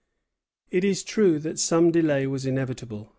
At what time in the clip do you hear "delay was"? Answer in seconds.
1.91-2.47